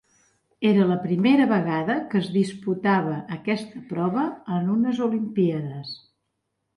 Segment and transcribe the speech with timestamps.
[0.67, 4.23] Era la primera vegada que es disputava aquesta prova
[4.57, 5.93] en unes Olimpíades.